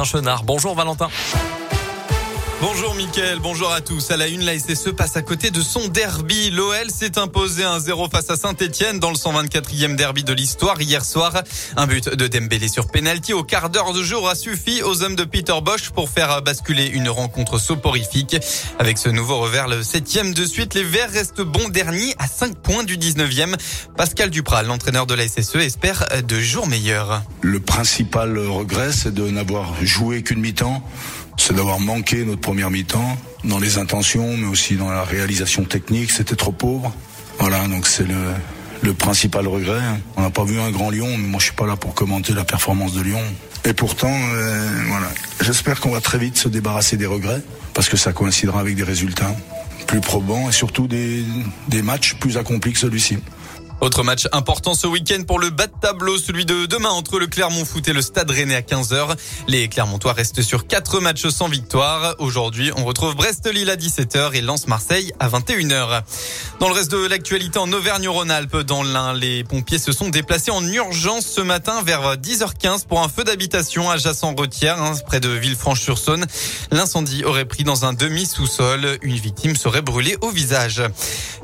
[0.00, 0.44] Valentin Chenard.
[0.44, 1.08] Bonjour Valentin.
[2.62, 4.10] Bonjour Mickaël, bonjour à tous.
[4.10, 6.50] À la une, la SSE passe à côté de son derby.
[6.50, 11.42] L'OL s'est imposé 1-0 face à Saint-Etienne dans le 124e derby de l'histoire hier soir.
[11.78, 15.16] Un but de Dembélé sur penalty au quart d'heure de jeu aura suffi aux hommes
[15.16, 18.36] de Peter Bosch pour faire basculer une rencontre soporifique.
[18.78, 22.56] Avec ce nouveau revers, le septième de suite, les Verts restent bons derniers à 5
[22.56, 23.54] points du 19e.
[23.96, 27.22] Pascal Duprat, l'entraîneur de la SSE, espère de jours meilleurs.
[27.40, 30.82] Le principal regret, c'est de n'avoir joué qu'une mi-temps
[31.40, 36.10] c'est d'avoir manqué notre première mi-temps dans les intentions, mais aussi dans la réalisation technique.
[36.10, 36.92] C'était trop pauvre.
[37.38, 38.06] Voilà, donc c'est
[38.82, 39.80] le, principal regret.
[40.16, 42.34] On n'a pas vu un grand Lyon, mais moi je suis pas là pour commenter
[42.34, 43.22] la performance de Lyon.
[43.64, 44.68] Et pourtant, euh,
[45.40, 48.82] j'espère qu'on va très vite se débarrasser des regrets, parce que ça coïncidera avec des
[48.82, 49.34] résultats
[49.86, 51.24] plus probants et surtout des
[51.82, 53.18] matchs plus accomplis que celui-ci.
[53.80, 57.26] Autre match important ce week-end pour le bas de tableau, celui de demain entre le
[57.26, 59.16] Clermont Foot et le Stade Rennais à 15h.
[59.48, 62.14] Les Clermontois restent sur quatre matchs sans victoire.
[62.18, 66.02] Aujourd'hui, on retrouve Brest-Lille à 17h et Lens-Marseille à 21h.
[66.60, 70.62] Dans le reste de l'actualité en Auvergne-Rhône-Alpes, dans l'Ain, les pompiers se sont déplacés en
[70.62, 76.26] urgence ce matin vers 10h15 pour un feu d'habitation à Jassan-Retière, hein, près de Villefranche-sur-Saône.
[76.70, 78.98] L'incendie aurait pris dans un demi-sous-sol.
[79.00, 80.82] Une victime serait brûlée au visage.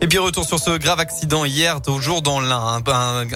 [0.02, 2.82] Et puis retour sur ce grave accident hier, au dans l'Ain.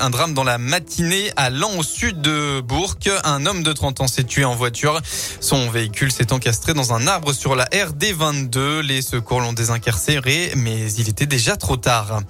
[0.01, 2.97] Un, drame dans la matinée à Lan au sud de Bourg.
[3.23, 5.01] Un homme de 30 ans s'est tué en voiture.
[5.41, 8.81] Son véhicule s'est encastré dans un arbre sur la RD22.
[8.81, 12.21] Les secours l'ont désincarcéré, mais il était déjà trop tard.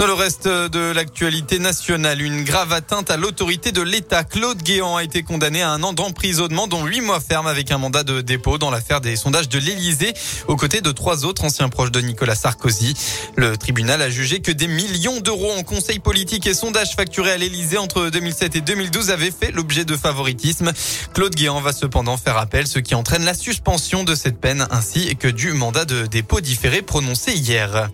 [0.00, 4.24] Dans le reste de l'actualité nationale, une grave atteinte à l'autorité de l'État.
[4.24, 7.76] Claude Guéant a été condamné à un an d'emprisonnement, dont huit mois ferme avec un
[7.76, 10.14] mandat de dépôt dans l'affaire des sondages de l'Élysée,
[10.48, 12.94] aux côtés de trois autres anciens proches de Nicolas Sarkozy.
[13.36, 17.36] Le tribunal a jugé que des millions d'euros en conseils politiques et sondages facturés à
[17.36, 20.72] l'Élysée entre 2007 et 2012 avaient fait l'objet de favoritisme.
[21.12, 25.14] Claude Guéant va cependant faire appel, ce qui entraîne la suspension de cette peine ainsi
[25.16, 27.90] que du mandat de dépôt différé prononcé hier.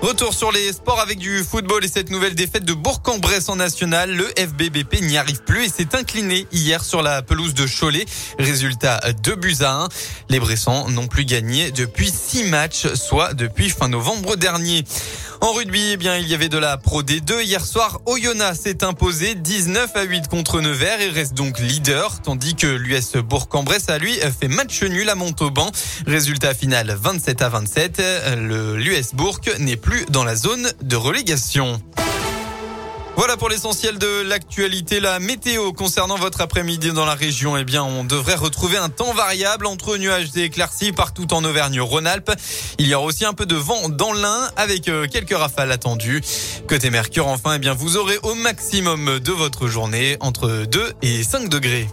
[0.00, 4.14] Retour sur les sports avec du football et cette nouvelle défaite de Bourg-en-Bresse en national.
[4.14, 8.06] Le FBBP n'y arrive plus et s'est incliné hier sur la pelouse de Cholet.
[8.38, 9.88] Résultat 2 buts à 1.
[10.28, 14.84] Les Bressans n'ont plus gagné depuis 6 matchs, soit depuis fin novembre dernier.
[15.40, 17.42] En rugby, eh bien, il y avait de la Pro D2.
[17.44, 22.56] Hier soir, Oyonnax s'est imposé 19 à 8 contre Nevers et reste donc leader, tandis
[22.56, 25.70] que l'US Bourg-en-Bresse a lui fait match nul à Montauban.
[26.06, 28.02] Résultat final 27 à 27.
[28.36, 31.80] L'US Bourg n'est plus dans la zone de relégation.
[33.18, 35.00] Voilà pour l'essentiel de l'actualité.
[35.00, 39.12] La météo concernant votre après-midi dans la région, eh bien, on devrait retrouver un temps
[39.12, 42.30] variable entre nuages et éclaircies partout en Auvergne-Rhône-Alpes.
[42.78, 46.22] Il y aura aussi un peu de vent dans l'Ain avec euh, quelques rafales attendues.
[46.68, 51.24] Côté Mercure, enfin, eh bien, vous aurez au maximum de votre journée entre 2 et
[51.24, 51.88] 5 degrés.